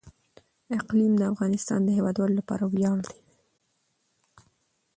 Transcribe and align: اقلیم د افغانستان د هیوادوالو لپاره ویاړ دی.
اقلیم 0.79 1.13
د 1.17 1.23
افغانستان 1.33 1.79
د 1.83 1.89
هیوادوالو 1.97 2.37
لپاره 2.39 2.63
ویاړ 2.67 2.97
دی. 3.07 3.19